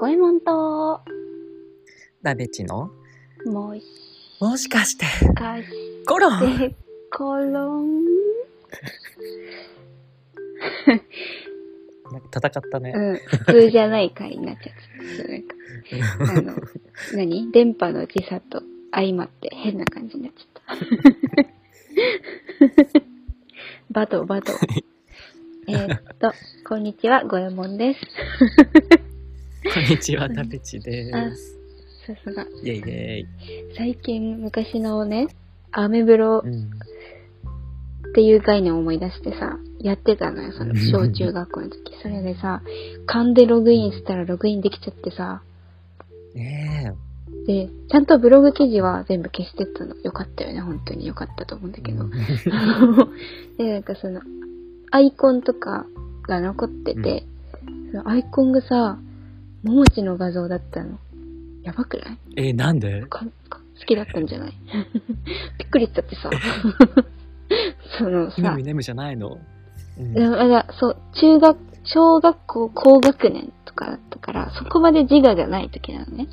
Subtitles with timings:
[0.00, 1.02] 五右衛門と、
[2.22, 2.90] なべちの？
[3.44, 3.82] もし
[4.40, 5.66] もしかして、か し
[6.06, 6.58] コロン？
[6.58, 6.74] て、
[7.12, 8.04] コロン。
[12.10, 12.94] なんか戦ったね。
[12.96, 14.76] うん、普通じゃない回になっちゃっ
[16.16, 16.32] た。
[16.32, 16.54] なんか、あの、
[17.12, 17.52] 何？
[17.52, 18.62] 電波の時差と
[18.92, 20.76] 相まって変な感じになっちゃっ
[22.96, 23.02] た。
[23.92, 24.54] バトバト。
[25.68, 26.32] えーっと、
[26.66, 28.00] こんにちは、五右衛門です。
[29.72, 31.58] こんにちは、なべちであす。
[32.06, 32.42] さすが。
[32.42, 33.26] イェイイェイ。
[33.76, 35.28] 最近昔のね、
[35.70, 36.70] アメブロうん。
[38.10, 41.92] っていう概念を思い出してさ、やってたのよ、そのうん小中学校の時。
[42.02, 42.62] それでさ、
[43.06, 45.42] 勘でログインしたらログインできちゃってさ、
[46.34, 46.92] ね
[47.46, 49.94] で、ちゃんとブログ記事は全部消してったの。
[49.96, 51.82] よかったよね、本当によかったと思うんだえ。
[51.82, 52.04] けど。
[52.04, 52.10] う ん
[53.56, 54.20] で、なんかその、
[54.90, 55.86] アイコンとか
[56.26, 57.24] が残ってて、
[57.92, 58.98] そのアイコンがさ、
[59.62, 60.98] ももちの画像だったの。
[61.62, 62.18] やばくない？
[62.36, 63.02] えー、なんで？
[63.02, 64.52] かか好きだったんじゃない？
[65.58, 66.30] びっくりしちゃってさ。
[67.98, 69.38] そのねさむ、ねむじゃないの？
[69.98, 76.26] うんいや、あいやそう、中学、小学校高学年とかだったから、そこまで自我がない時なのね。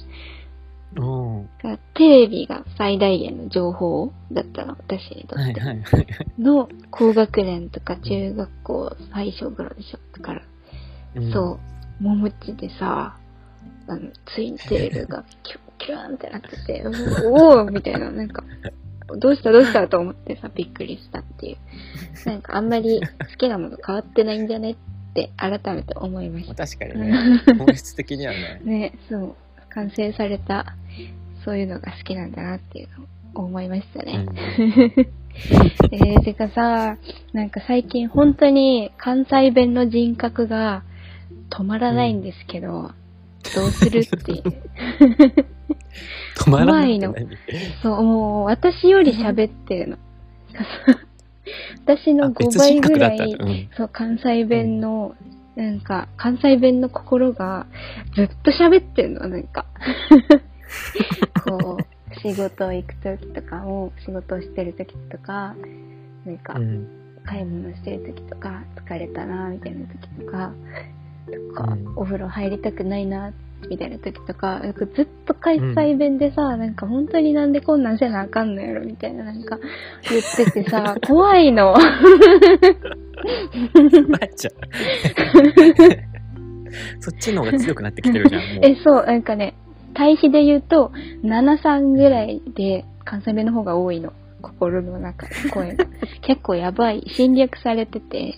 [0.95, 1.01] う
[1.41, 1.49] ん。
[1.57, 5.43] だからテレビが最大限の情報だったの、私にとって。
[5.43, 6.07] はいはいはい。
[6.39, 9.99] の高学年とか中学校最初頃でしょ。
[10.17, 10.41] だから、
[11.15, 11.59] うんそう、
[11.99, 13.17] ももちでさ、
[13.87, 16.83] あの、ツインテールが キュンキュンってなってて、
[17.25, 18.43] おおーみたいな、なんか、
[19.19, 21.57] どうしたどうしたと思ってさ、びっくりしたっていう。
[22.29, 24.75] なんかあんまり好きなもの変わってないんじゃねっ
[25.13, 26.67] て改めて思いましまあた。
[26.67, 27.41] 確かにね。
[27.57, 28.61] 本質的にはね。
[28.63, 29.35] ね、そう、
[29.69, 30.75] 完成された、
[31.45, 32.89] そういうのが好きなんだなっていう
[33.35, 34.25] のを思いましたね。
[34.25, 35.07] うん
[35.91, 36.97] えー、てかさ、
[37.31, 40.83] なんか最近本当に関西弁の人格が
[41.49, 42.91] 止まらないんですけど、
[43.55, 44.43] どうするっていう。
[46.35, 47.15] 止まらないの
[47.81, 49.97] そう、もう私より喋ってるの。
[51.85, 53.33] 私のあ、5別倍ぐらい。
[53.33, 53.69] うん。
[53.75, 55.15] そう、関西弁の、
[55.55, 57.65] なんか、関西弁の心が
[58.15, 59.65] ずっと喋ってるの、なんか。
[61.43, 65.55] こう、仕事行くときとかも、仕事をしてるときとか、
[66.25, 66.87] なんかう、ん。
[67.25, 70.51] 買い物してるときとか、疲れたな、みたいなときとか、
[71.27, 73.33] とか、うんお風呂入りたくないな、
[73.69, 79.57] みたいなときとか、なんかずっと関西弁でさ、なんか本当になんでこんなんせなあかんのやろ、みたいななんか
[80.09, 81.73] 言っててさ、怖いの。
[81.73, 81.83] なっ
[84.35, 84.53] ちゃう。
[86.99, 88.41] そっちの方が強くなってきてるじゃん。
[88.63, 89.55] え、そう、なんかね、
[89.93, 90.91] 対比で言うと、
[91.23, 94.13] 7、3ぐらいで関西弁の方が多いの。
[94.41, 95.85] 心の中で声が。
[96.21, 97.03] 結構やばい。
[97.07, 98.35] 侵略されてて。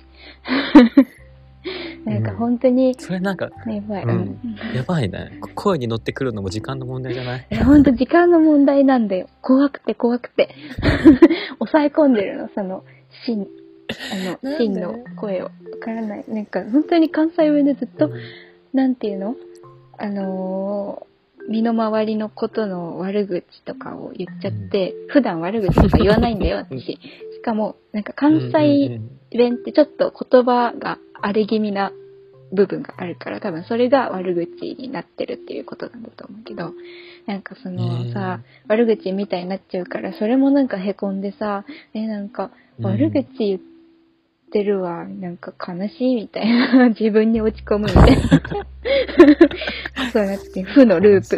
[2.06, 4.04] なんか本当に、それなんか、やばい。
[4.04, 4.40] ううんん。
[4.74, 5.32] やばいね。
[5.56, 7.46] 声に乗ってくるのも時間の問題じゃない？
[7.52, 9.28] え、ほんと時間の問題なんだよ。
[9.42, 10.50] 怖くて怖くて。
[11.60, 12.84] 抑え込んでるの、その、
[13.26, 13.48] 真、
[14.12, 15.46] あの、真の声を。
[15.46, 16.24] わからない。
[16.28, 18.14] なんか、本当に関西弁でずっと、うん
[18.72, 19.36] なんていうの？
[19.98, 21.10] あのー
[21.50, 27.00] 身の回りのことの悪口とかを言っちゃって、普段悪口とか言わないんだよ、うん私。
[27.40, 29.00] しかも、なんか関西
[29.32, 31.92] 弁ってちょっと言葉が荒れ気味な
[32.52, 36.74] 部分があるから、多分それが悪口になってるっていうことなんだと思うけど、
[37.28, 41.64] なんかそのさ、悪口みたいになっちゃうから、それもなんか凹んでさ、
[41.94, 43.60] え、なんかうん悪口言っ
[44.52, 48.42] てるわ、なんか悲しいみたいな、 自分に落ち込むみたいな。
[50.12, 51.38] そうなって、負のループ。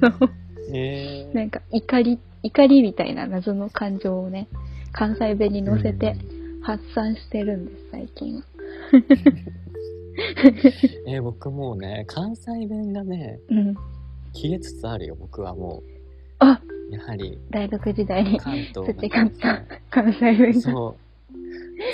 [0.00, 0.30] そう。
[0.72, 4.48] えーなんか怒り、怒りみたいな謎の感情をね、
[4.94, 6.16] 関西弁に乗せて
[6.62, 8.42] 発散してるんです、最近は。
[11.08, 13.74] えー僕もうね、関西弁がね、うん。
[14.32, 15.82] 消えつつあるよ、僕はも
[16.38, 16.60] あ、
[16.90, 16.94] う。
[16.94, 20.60] やはり、大学時代に関培った関西弁が。
[20.60, 21.34] そう。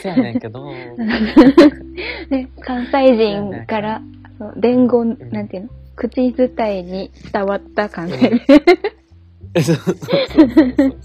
[0.03, 0.71] せやねんけど、
[2.31, 4.03] ね、関西人から、
[4.39, 5.71] そう伝言、うんなんていうの？
[5.97, 8.41] 口伝いに伝わった関西弁。
[9.63, 10.97] そうそうそうそうそう。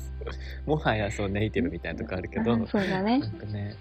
[0.65, 3.27] もはやそうネイティブみたいなとこあるけど、うんそうだねな。
[3.27, 3.75] んかね、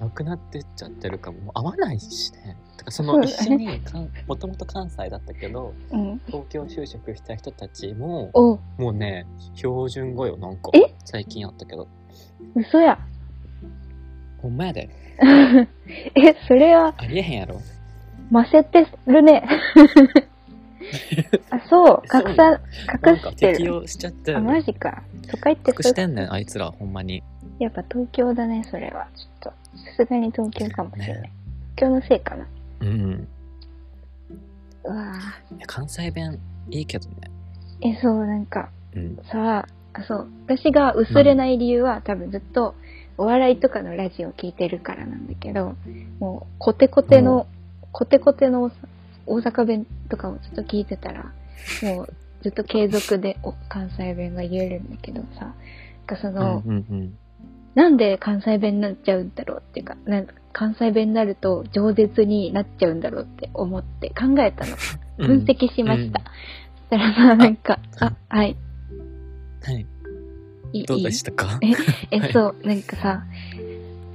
[0.00, 1.50] なくなってっちゃってるかも。
[1.54, 2.56] 合わないしね。
[2.78, 6.20] てかその一緒にかん、もともと関西だったけど、うん。
[6.26, 10.94] 東京就職した人たちも、おもうね、標準語よ、なんかえ？
[11.04, 11.86] 最近あったけど。
[12.54, 12.98] 嘘や。
[14.40, 14.88] ほんまやで。
[16.16, 17.60] え、それは、ありえへんやろ。
[18.30, 19.46] ませてるね。
[21.50, 22.60] あ、そう、隠さ、
[23.08, 23.56] 隠してる。
[23.56, 25.02] 適用しちゃってあ、マジか。
[25.30, 27.22] 都会って隠してんねん、あいつら、ほんまに。
[27.58, 29.08] やっぱ東京だね、それは。
[29.16, 31.22] ちょっと、さすがに東京かもしれない。
[31.22, 31.32] ね
[31.76, 32.46] 東京のせいかな。
[32.80, 33.28] うん。
[34.84, 35.14] うわ
[35.56, 36.38] いや関西弁
[36.70, 37.30] いいけどね。
[37.80, 39.16] ーえ、そう、なんか、うん。
[39.30, 42.74] さあ、そう、私が薄れない理由は多分ずっと
[43.18, 45.76] お笑いとかのラジオを聞いてるからなんだけど、
[46.18, 47.46] もうコテコテの、
[47.92, 48.70] コテコテの
[49.26, 51.32] 大阪弁とかをずっと聞いてたら、
[51.82, 52.08] もう
[52.42, 55.54] ずっと継続でお関西弁が言えるんだけどさ、
[56.06, 57.18] かその、うんうん
[57.74, 64.76] なんで関西弁になっちゃうんだろうっていうか、なんか関西弁になると饒舌になっちゃうんだろうって思って考えたの。
[65.16, 65.44] うん。
[65.44, 66.20] 分析しました。
[66.20, 66.30] そし
[66.90, 68.58] たらまあなんか、あ、はい。
[68.90, 69.72] うん。
[69.72, 69.86] はい。
[70.74, 70.84] いい？
[70.84, 71.58] どうでしたか？
[71.62, 71.72] え、
[72.20, 73.24] はいそう、なんかさ、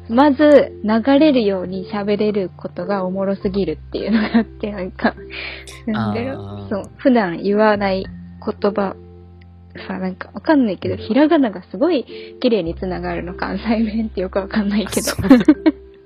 [0.09, 5.15] まず流れるように喋れることがおもろすぎるっていうのがあって、なんか、
[5.85, 8.95] なんだろそう、普段言わない言葉、
[9.87, 12.05] さ、なんかわかんないけど、ひらがながすごい
[12.41, 15.07] 綺麗につながるの、関西弁ってよくわかんないけど。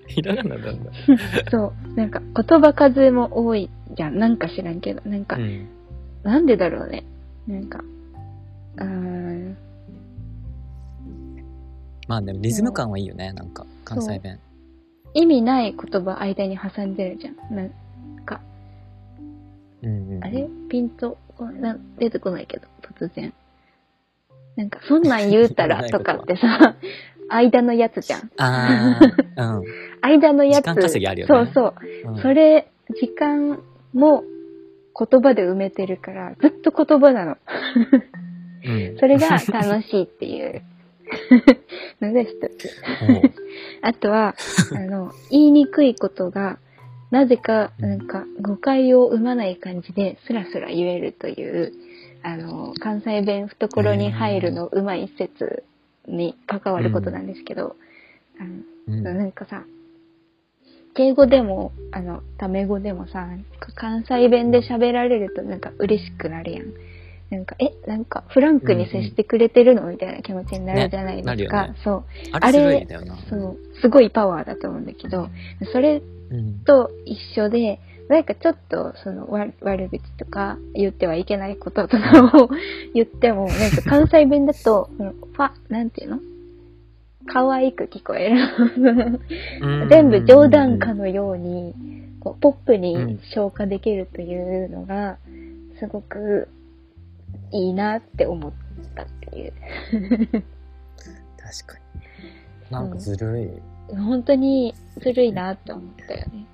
[0.08, 0.92] ひらがななんだ。
[1.52, 5.68] そう、なんか言葉数も多いじゃん、なんか知らんけど、なんか、うん。
[6.24, 7.04] なんでだろうね。
[7.48, 7.80] なんか、
[8.78, 8.86] うー。
[8.86, 9.58] ん、
[12.08, 14.40] まあでもリズム感はいいよね、なんか、関西弁。
[15.14, 17.56] 意味ない言葉間に挟んでるじゃん。
[17.56, 17.70] なん
[18.26, 18.42] か、
[19.84, 20.24] うんうん。
[20.24, 20.48] あれ？
[20.70, 21.18] ピンと
[21.98, 22.68] 出てこないけど、
[22.98, 23.34] 突然。
[24.56, 26.76] なんか、そんなん言うたら とかってさ、
[27.30, 28.32] 間のやつじゃん。
[28.38, 29.00] あ
[29.36, 29.66] あ、うん。
[30.02, 30.66] 間のやつ。
[30.66, 31.68] 時間稼ぎあるよねそうそ
[32.06, 32.10] う。
[32.12, 32.68] うんそれ、
[33.00, 33.60] 時間
[33.94, 34.24] も
[34.98, 37.38] 言葉で埋めてるから、ずっと言葉なの。
[38.66, 38.98] うん。
[39.00, 40.62] それが楽しいっていう
[43.82, 44.36] あとは、
[44.76, 46.58] あの、言いにくいことが、
[47.12, 51.74] なぜか、なんか、誤解を生まない感じで、スラスラ言えるという、
[52.24, 55.64] あの、関西弁懐に入るのうまい説
[56.08, 57.76] に関わることなんですけど、
[58.40, 58.50] あの
[58.88, 59.04] うん。
[59.04, 59.64] なんかさ、
[60.94, 63.28] 敬語でも、あの、タメ語でもさ、
[63.76, 66.66] 関西弁で喋られるとなんか嬉しくなるやん。
[67.32, 69.84] なんか、え、なんかフランクに接してくれてるの？
[69.88, 71.68] みたいな気持ちになるじゃないですか。
[71.70, 72.04] ねそう。
[72.34, 72.86] あれ。
[73.30, 73.58] そう。
[73.82, 75.30] すごいパワーだと思うんだけど、
[75.72, 76.60] それうん。
[76.66, 77.80] と一緒で、
[78.10, 82.50] なんかちょっと、その、悪悪口とか、言ってはいけないこととかを
[82.94, 86.20] 言っても、なんか関西弁だと、そのファ、なんていうの？
[87.28, 88.38] 可愛く聞こえる。
[89.62, 91.74] うん全部冗談かのように、
[92.20, 95.18] こうポップにうん消化できるというのが、
[95.80, 96.50] すごく
[97.52, 98.52] いいなって思っ
[98.96, 99.54] たっていう。
[99.92, 100.02] 確
[101.68, 101.78] か
[102.70, 102.72] に。
[102.72, 103.44] なんかずる
[103.90, 103.96] い。
[103.96, 106.46] 本当にずるいなって思ったよね。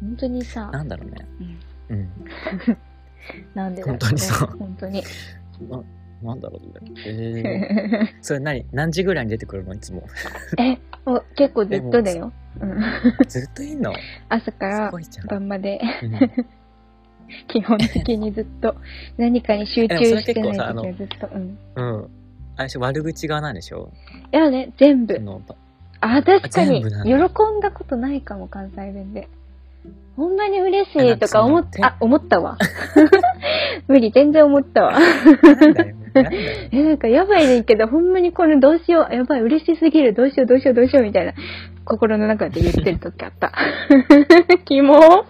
[0.00, 1.26] 本当にさ、なんだろうね。
[1.90, 2.08] うんうん。
[3.54, 5.02] なんでだろうね本当にそう本当に。
[5.70, 5.82] な
[6.22, 6.92] なんだろうね。
[7.06, 9.74] えー、 それ何何時ぐらいに出てくるの？
[9.74, 10.04] いつも。
[10.58, 12.32] え、もう結構ずっとだよ。
[12.60, 12.80] うん、
[13.28, 13.92] ずっといんの？
[14.28, 14.92] 朝から。
[15.28, 16.46] 晩まで、うん
[17.48, 18.74] 基本的にずっと
[19.16, 21.28] 何かに集中してない結構さあの時はずっと。
[21.34, 21.58] うん。
[21.74, 22.08] うん。
[22.56, 23.90] あれ悪口側なんでしょ？
[24.32, 25.20] いやね、全部
[26.00, 29.28] あ、確かに、喜だんだことないかも、関西弁で。
[30.16, 32.58] ほんまに嬉しいとか思っあ、思ったわ。
[33.88, 34.98] 無理、全然思ったわ。
[36.70, 41.32] え、なんかやばいねんけど、ほんまにこれどうしよう、やばい、嬉しすぎる、どうしよう、どうしよう、どうしよう、みたいな、
[41.84, 43.52] 心の中で言ってる時あった。
[44.66, 45.24] キモ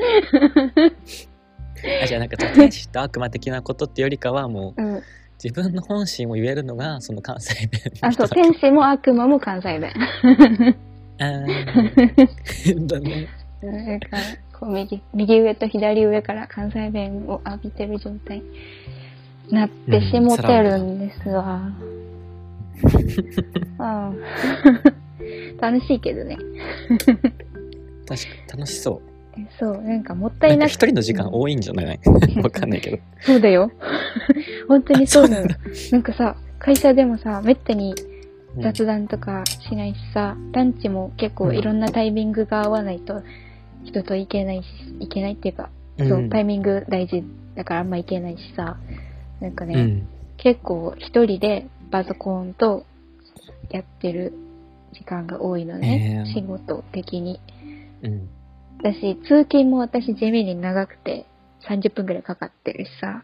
[2.02, 5.02] あじゃあなんか天使と悪魔的なことってよりかはもううん。
[5.42, 9.90] 自分の本心を言えるのがその関西弁のあ、そう、天使も悪魔も関西弁。
[11.18, 12.28] あー
[12.64, 13.26] 変だね。
[13.62, 13.68] だ
[14.08, 14.22] から、
[14.58, 18.44] こう右、右上と左上から関西弁を浴びてる状態に
[19.54, 21.72] なってしもてるんですわ。
[23.78, 24.20] うん。
[25.58, 26.36] 楽しいけどね。
[26.98, 27.22] 確か
[28.06, 29.00] に楽しそ
[29.58, 32.00] そう、なんかもったいなく一人の時間多いんじゃない？
[32.42, 32.98] わかんないけど。
[33.20, 33.70] そうだよ。
[34.68, 35.92] 本当にそうだよあそう。
[35.92, 37.94] なんかさ、会社でもさ、めったに
[38.56, 43.22] うん雑談とかしないしさ、ランチも結構いろんなタイミングが合わないと
[43.84, 44.66] 人といけないし、
[44.98, 45.68] いけないっていうか、
[45.98, 47.22] そうう、んタイミング大事
[47.54, 48.76] だからあんまいけないしさ、
[49.40, 50.06] なんかね、うん。
[50.36, 52.84] 結構一人でパソコンと
[53.70, 54.32] やってる
[54.94, 57.38] 時間が多いのね、へー仕事的に。
[58.02, 58.28] うん。
[58.82, 61.26] 私、通勤も私地味に長くて
[61.68, 63.22] 30分くらいかかってるしさ。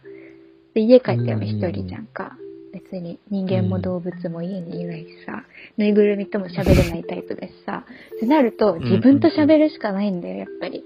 [0.75, 2.37] で、家帰っても一人じゃんか。
[2.73, 5.45] 別に人間も動物も家にいないしさ。
[5.79, 7.85] ぬいぐるみとも喋れないタイプだしさ。
[8.17, 10.85] ってなると自分と喋るしかないんだよ、やっぱり。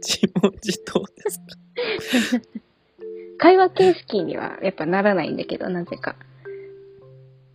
[0.00, 1.44] 自問自答ですか？
[3.38, 6.14] 会話形式にはやっぱならないんだけど、なぜか。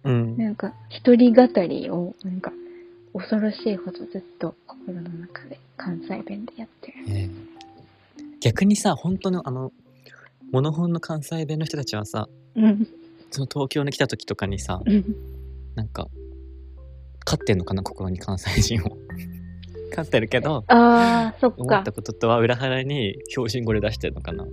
[0.03, 0.37] うん。
[0.37, 2.51] なんか、一人語りを、なんか、
[3.13, 7.05] 恐ろしいほどずっと心の中で関西弁でやってる。
[7.05, 7.29] ね
[8.41, 9.71] 逆にさ本当のあの
[10.51, 12.87] モノホンの関西弁の人たちはさうん。
[13.31, 15.05] その東京に来た時とかにさうん
[15.75, 16.07] なんか
[17.25, 18.97] 勝ってんのかな心に関西人を
[19.91, 21.91] 勝ってるけどああ、そっか思った。
[21.91, 24.45] こととは裏腹に標準語で出してるのかな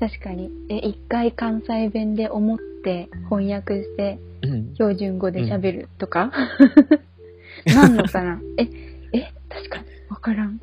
[0.00, 0.50] 確かに。
[0.68, 6.30] え、一回関西弁で思って翻訳してうん標準語で喋るとか、
[7.66, 8.40] なんのかな？
[8.58, 8.68] え、
[9.12, 9.84] え、確かに。
[10.10, 10.60] わからん。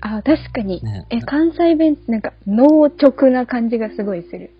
[0.00, 0.82] あ、確かに。
[0.82, 4.50] ねえ、関西弁ってなんか、脳直な感じがすごいする。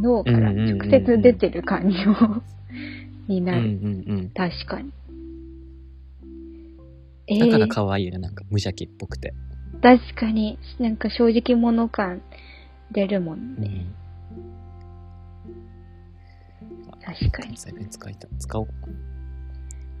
[0.00, 2.42] 脳から直接出てる感じを、
[3.28, 3.62] にうんうなる。
[3.62, 4.90] んうん確かに。
[7.28, 9.32] えだからー、可愛いよねなんか無邪気っぽくて、
[9.80, 12.20] 確かに、なんか正直者感
[12.90, 13.86] 出るもんね。
[16.62, 17.56] うん、確かに関。
[17.56, 18.68] 西弁使いた使おう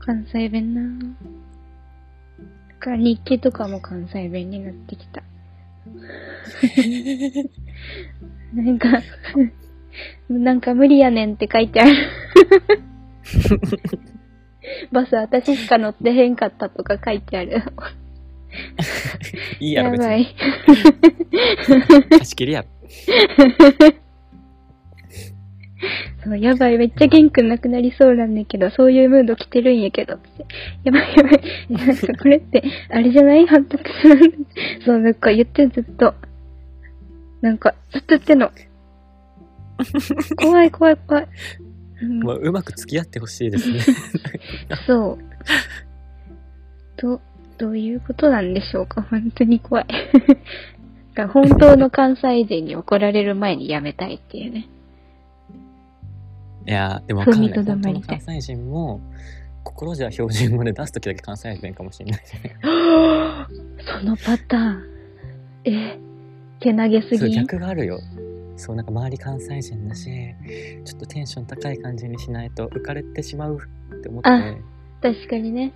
[0.04, 1.14] 関西弁なぁ。
[2.68, 5.22] だから日記とかも関西弁になってきた。
[8.52, 9.00] なんか、
[10.28, 11.92] なんか無理やねんって書いてある。
[14.90, 17.62] バス私しか乗ってへんかったとか書いてある。
[19.60, 20.34] いいやろ別にやばい。
[22.10, 22.68] 貸し切りやろ
[26.24, 30.18] そう、やばい、めっちゃ元気なくなりそうなんだけど、そういうムード来てるんやけど。
[30.84, 31.42] やばいやばい。
[31.70, 33.46] なんかこれって、あれじゃない？
[33.46, 34.34] 反復する。
[34.84, 36.14] そう、なんか言ってずっと。
[37.40, 38.50] なんか、ずっと言ってんの。
[40.36, 41.28] 怖い怖い怖い。
[42.02, 43.78] うんもううまく付き合ってほしいですね
[44.86, 45.24] そう。
[47.00, 47.20] ど、
[47.58, 49.02] どういうことなんでしょうか？
[49.02, 49.86] 本当に怖い。
[51.32, 54.68] 本当の関西人に怒られる前にやめたいっていうね。
[56.66, 57.42] いやーでもわかんない。
[57.46, 58.18] 踏みとど本当のまりたい。
[58.20, 59.00] 関西人も
[59.64, 62.22] 心じゃ標準語で出す時だけ関西弁かもしれない。
[64.00, 64.82] そのパターン。
[65.64, 65.98] え、
[66.60, 68.00] けなげすそうぎん逆があるよ。
[68.56, 70.10] そうなんか周り関西人だし
[70.84, 74.28] ちょっとテンション高い感じにしないと浮かれてしまうって思って。
[74.28, 74.54] あ
[75.00, 75.72] 確かにね。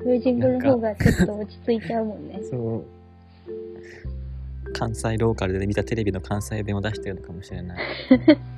[0.00, 2.40] 標準語の方がちょっと落ち着いちゃうもんね。
[2.48, 2.84] そう。
[4.72, 7.78] 関西ローカルで見たテレビの関西弁を出してるのかもしれない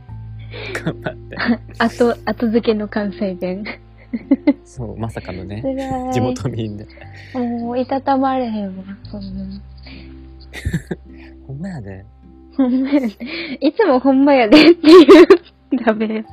[0.84, 1.36] 頑張って
[1.78, 3.64] あと、後付けの関西弁。
[4.64, 5.62] そうまさかのね。
[6.12, 6.86] 地元民で
[7.34, 8.84] もう、いたたまれへんわ。
[9.04, 9.60] そんな。
[11.46, 12.04] ほんまやで
[12.56, 13.06] ほんまやで。
[13.60, 15.84] いつもほんまやでっていう。
[15.84, 16.24] ダメ。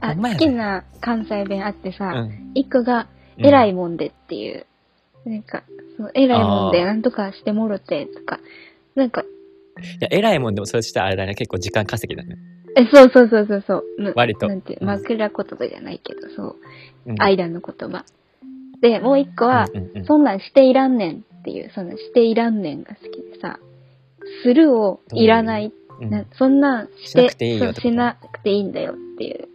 [0.00, 3.06] あ、好きな関西弁あってうさ、ん一、個が、うん
[3.38, 4.64] 偉いもんでっていう。
[5.26, 5.62] なんか、
[5.98, 8.40] そう、偉いもんでなんとかしてもろてとか。
[8.94, 9.24] なんか、
[9.78, 12.36] いや偉いもんでもそれしたらあれだね結構時間稼ぎだね
[12.76, 13.84] え、そうそうそうそうそう。
[13.98, 16.56] む割となんて枕言葉じゃないけど、そう。
[17.06, 18.04] うん間の言葉。
[18.82, 23.58] で、もう一個は、うんうんうんそんなんしていらんねんっていう、そのしていらんねんが好きでさ、
[24.42, 25.72] するをいらない。
[26.00, 29.48] うんなそんなんしてしなくていいよってことそうしなくていいんだよっていう。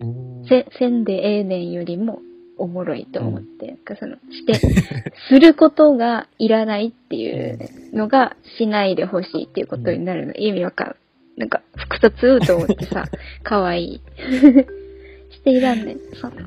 [0.00, 0.04] う
[0.42, 2.20] んせ、せんでええねんよりも
[2.58, 4.54] おもろいと思って、なんかその、して、
[5.28, 7.58] することがいらないっていう
[7.92, 10.96] のがしないでほしいっていうことになるの、意味わかん
[11.36, 13.04] なんか、複雑と思ってさ、
[13.44, 13.84] かわい。
[13.84, 14.00] い。
[15.34, 16.00] していらんねん。
[16.14, 16.46] そんなう。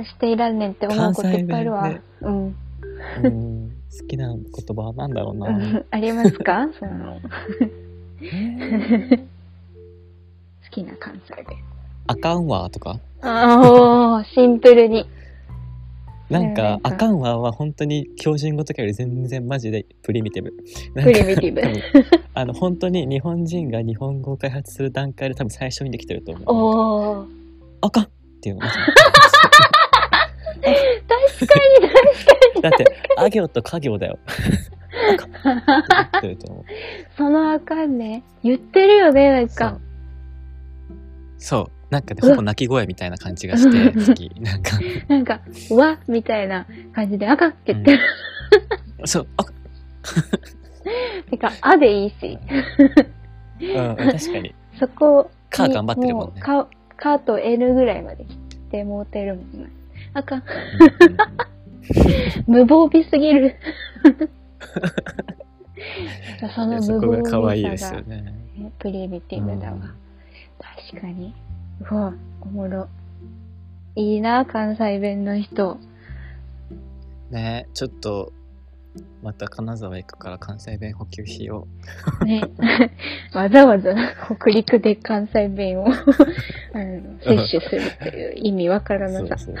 [0.00, 1.80] んしていらんねんって思うこといっぱいあるわ。
[1.82, 2.56] 関西うん。
[3.24, 3.70] うん。
[4.00, 5.84] 好きな言葉はなんだろうな、うん。
[5.90, 6.68] ありますか？
[6.78, 7.20] その、好
[10.70, 11.44] きな関西弁。
[12.06, 13.00] あかんわとか？
[13.22, 15.06] ああ、シンプルに。
[16.30, 20.52] なんか、あかんわは本当に標準語とかより全然マジでプリミティブ。
[20.94, 21.60] プかリミティブ。
[22.34, 27.28] あの、本当に日本人が日本語を開発する段階で多分最初にできてると思う。
[27.80, 28.08] あかんっ
[28.40, 28.60] ていうの。
[28.60, 28.76] マジ
[30.60, 31.54] で確か
[32.56, 32.84] にだって、
[33.16, 34.18] あ行と家行だよ。
[37.16, 38.22] そのあかんね。
[38.42, 39.80] 言ってるよね、なんそかう。。
[41.38, 41.79] そう。
[41.90, 44.30] なんかね、ほぼ鳴き声みたいな感じがして、好き。
[44.40, 44.78] なんか、
[45.08, 48.00] なんか、わみたいな感じで、あかんって言ってる。
[49.04, 49.44] そう、あ、
[51.30, 52.38] てか、あでいいし。
[53.60, 54.54] うん、確かに。
[54.78, 55.36] そこに。
[55.50, 58.36] か頑張ってるもんねうか、かと N ぐらいまで切っ
[58.70, 59.70] てもうてるもんね。
[60.14, 60.42] あかん。
[62.46, 63.56] 無防備すぎる。
[66.54, 68.22] そのそこが無防可愛いで備さがすよね。
[68.56, 69.74] ねプリミティブだわ。
[69.74, 70.00] うん
[70.90, 71.34] 確かに。
[71.88, 72.88] うわ、おもろ。
[73.96, 75.78] いいな、関西弁の人。
[77.30, 78.32] ねちょっと、
[79.22, 81.68] また金沢行くから関西弁補給しよ
[82.24, 82.42] ね。
[83.34, 83.94] わざわざ
[84.26, 86.02] 北陸で関西弁を あの
[87.20, 88.98] 摂取するという意味わかう。
[88.98, 89.38] らなさ。
[89.38, 89.54] そう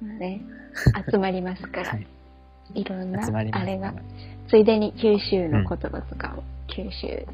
[0.18, 0.40] ね、
[1.10, 2.06] 集まりますから、はい
[2.74, 3.20] い、ろんな
[3.52, 3.94] あれが、
[4.48, 7.26] ついでに九州の言葉とかを、九州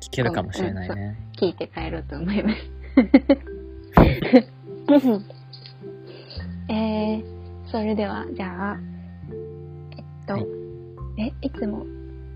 [0.00, 1.16] 聞けるかもしれないね。
[1.36, 2.56] 聞いて帰ろうと思います。
[6.68, 7.24] えー、
[7.70, 8.80] それでは、じゃあ、
[9.96, 10.46] えっと、はい
[11.18, 11.84] え、いつも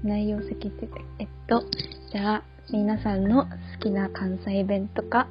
[0.03, 1.65] 内容先言ってて、えっと、
[2.13, 3.49] じゃあ、皆さんの好
[3.81, 5.29] きな関西弁とか、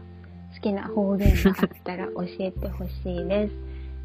[0.55, 3.53] 好きな方言があったら教えてほしいです。